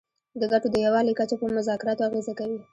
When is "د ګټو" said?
0.39-0.67